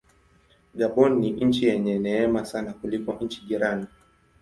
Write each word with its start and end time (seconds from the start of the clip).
Gabon 0.73 1.17
ni 1.19 1.29
nchi 1.31 1.65
yenye 1.65 1.99
neema 1.99 2.45
sana 2.45 2.73
kuliko 2.73 3.17
nchi 3.21 3.41
jirani. 3.45 3.85